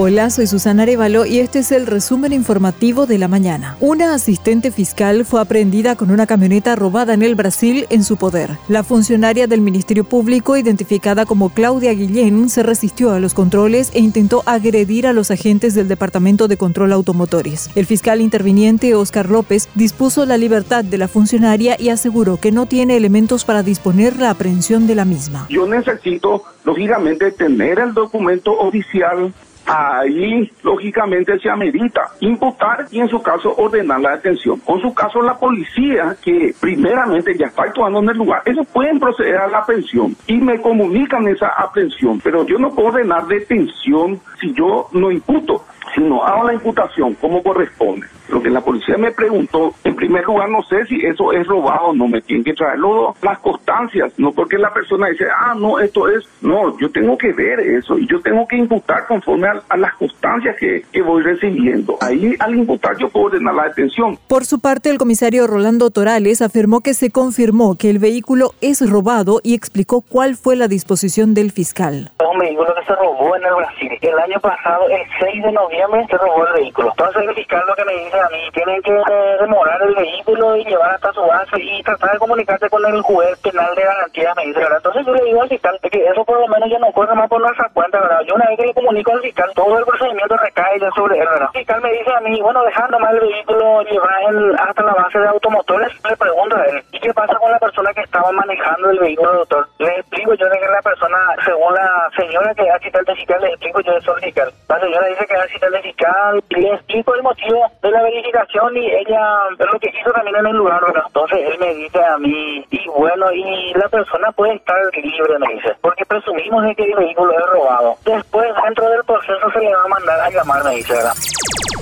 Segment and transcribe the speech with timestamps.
[0.00, 3.76] Hola, soy Susana Arevalo y este es el resumen informativo de la mañana.
[3.80, 8.50] Una asistente fiscal fue aprehendida con una camioneta robada en el Brasil en su poder.
[8.68, 13.98] La funcionaria del Ministerio Público, identificada como Claudia Guillén, se resistió a los controles e
[13.98, 17.68] intentó agredir a los agentes del Departamento de Control Automotores.
[17.74, 22.66] El fiscal interviniente, Oscar López, dispuso la libertad de la funcionaria y aseguró que no
[22.66, 25.48] tiene elementos para disponer la aprehensión de la misma.
[25.50, 29.34] Yo necesito, lógicamente, tener el documento oficial
[29.68, 34.58] ahí lógicamente se amerita imputar y en su caso ordenar la detención.
[34.60, 38.98] Con su caso la policía que primeramente ya está actuando en el lugar, ellos pueden
[38.98, 44.20] proceder a la aprehensión y me comunican esa aprehensión, pero yo no puedo ordenar detención
[44.40, 48.06] si yo no imputo, si no hago la imputación como corresponde.
[48.28, 51.88] Lo que la policía me preguntó, en primer lugar, no sé si eso es robado
[51.88, 52.78] o no, me tienen que traer
[53.22, 57.32] las constancias, no porque la persona dice, ah, no, esto es, no, yo tengo que
[57.32, 61.96] ver eso y yo tengo que imputar conforme a, las constancias que, que, voy recibiendo.
[62.00, 64.18] Ahí al imputar yo puedo ordenar la detención.
[64.28, 68.88] Por su parte, el comisario Rolando Torales afirmó que se confirmó que el vehículo es
[68.88, 72.12] robado y explicó cuál fue la disposición del fiscal.
[72.18, 73.90] Es un vehículo que se robó en el Brasil.
[74.00, 76.90] El año pasado, el 6 de noviembre, se robó el vehículo.
[76.90, 78.92] Entonces el fiscal lo que me dice a mí, tienen que
[79.40, 83.38] demorar el vehículo y llevar hasta su base y tratar de comunicarse con el juez
[83.40, 84.78] penal de garantía, me dice, ¿verdad?
[84.78, 87.28] Entonces yo le digo al fiscal que eso por lo menos ya no corre más
[87.28, 88.20] por nuestra cuenta, ¿verdad?
[88.26, 91.28] Yo una vez que le comunico al fiscal, todo el procedimiento recae ya sobre él,
[91.28, 91.48] ¿verdad?
[91.54, 95.18] El fiscal me dice a mí, bueno, dejando más el vehículo, llevar hasta la base
[95.18, 98.90] de automotores, le pregunto a él, ¿y qué pasa con la persona que estaba manejando
[98.90, 99.68] el vehículo, doctor?
[99.78, 103.48] Le explico yo de que la persona, según la señora que es asistente fiscal, le
[103.48, 104.52] explico yo eso al fiscal.
[104.68, 108.86] La señora dice que es asistente fiscal, le explico el motivo de la verificación y
[108.86, 109.20] ella
[109.58, 113.32] lo que hizo también en el lugar, Entonces él me dice a mí, y bueno,
[113.32, 117.46] y la persona puede estar libre, me dice, porque presumimos de que el vehículo es
[117.46, 117.96] robado.
[118.04, 121.12] Después, dentro del proceso, se le va a mandar a llamar, me dice, ¿verdad?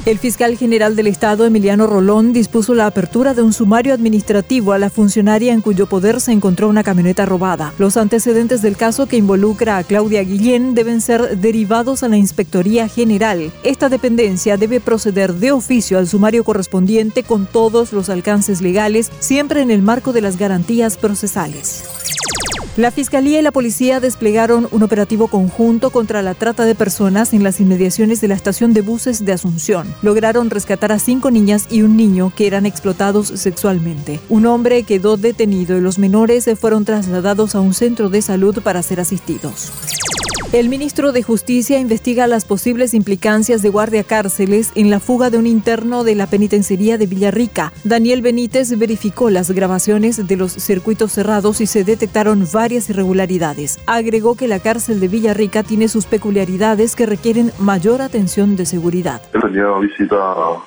[0.06, 4.78] El fiscal general del Estado, Emiliano Rolón, dispuso la apertura de un sumario administrativo a
[4.78, 7.74] la funcionaria en cuyo poder se encontró una camioneta robada.
[7.76, 12.86] Los antecedentes del caso que involucra a Claudia Guillén deben ser derivados a la Inspectoría
[12.86, 13.50] General.
[13.64, 19.60] Esta dependencia debe proceder de oficio al sumario correspondiente con todos los alcances legales, siempre
[19.60, 21.82] en el marco de las garantías procesales.
[22.76, 27.42] La Fiscalía y la Policía desplegaron un operativo conjunto contra la trata de personas en
[27.42, 29.94] las inmediaciones de la estación de buses de Asunción.
[30.02, 34.20] Lograron rescatar a cinco niñas y un niño que eran explotados sexualmente.
[34.28, 38.82] Un hombre quedó detenido y los menores fueron trasladados a un centro de salud para
[38.82, 39.72] ser asistidos.
[40.52, 45.38] El ministro de Justicia investiga las posibles implicancias de guardia cárceles en la fuga de
[45.38, 47.72] un interno de la penitenciaría de Villarrica.
[47.82, 53.80] Daniel Benítez verificó las grabaciones de los circuitos cerrados y se detectaron varias irregularidades.
[53.88, 59.20] Agregó que la cárcel de Villarrica tiene sus peculiaridades que requieren mayor atención de seguridad.
[59.32, 60.16] Tenía visita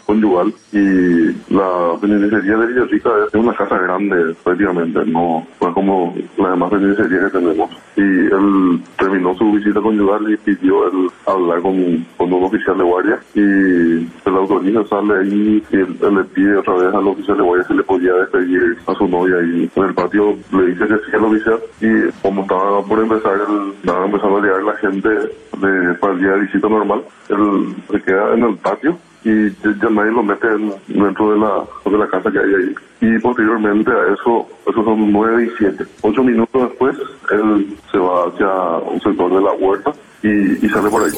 [0.05, 6.51] conyugal y la penitenciaría de Villarrica es una casa grande prácticamente, no, es como las
[6.51, 7.71] demás penitenciarías que tenemos.
[7.95, 12.83] Y él terminó su visita visita conyugal y pidió él hablar con, un oficial de
[12.83, 17.43] guardia y el autoriza, sale ahí y él, le pide otra vez al oficial de
[17.43, 20.37] guardia si le podía despedir a su novia y en el patio.
[20.51, 24.41] Le dice que sí al oficial y como estaba por empezar, él, estaba empezando a
[24.41, 28.57] llegar la gente de, para el día de visita normal, él se queda en el
[28.57, 30.47] patio y ya nadie lo mete
[30.87, 32.75] dentro de la, de la casa que hay ahí.
[33.01, 35.85] Y posteriormente a eso, eso son nueve y siete.
[36.01, 36.97] Ocho minutos después,
[37.31, 39.91] él se va hacia un sector de la huerta
[40.23, 41.11] y, y sale por ahí.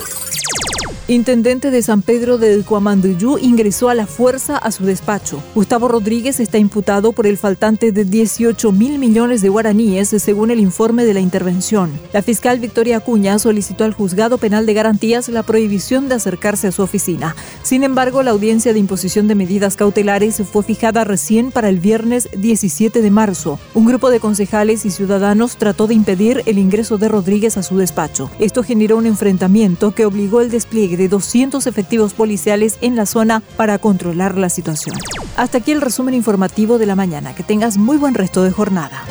[1.08, 5.42] Intendente de San Pedro del Cuamanduyú ingresó a la fuerza a su despacho.
[5.56, 10.60] Gustavo Rodríguez está imputado por el faltante de 18 mil millones de guaraníes, según el
[10.60, 11.92] informe de la intervención.
[12.14, 16.72] La fiscal Victoria Acuña solicitó al juzgado penal de garantías la prohibición de acercarse a
[16.72, 17.36] su oficina.
[17.64, 22.30] Sin embargo, la audiencia de imposición de medidas cautelares fue fijada recién para el viernes
[22.38, 23.60] 17 de marzo.
[23.74, 27.78] Un grupo de concejales y ciudadanos trató de impedir el ingreso de Rodríguez a su
[27.78, 28.30] despacho.
[28.40, 30.52] Esto generó un enfrentamiento que obligó el
[30.98, 34.98] de 200 efectivos policiales en la zona para controlar la situación.
[35.36, 37.34] Hasta aquí el resumen informativo de la mañana.
[37.36, 39.04] Que tengas muy buen resto de jornada.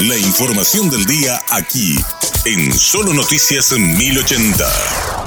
[0.00, 1.98] La información del día aquí,
[2.46, 5.19] en Solo Noticias 1080.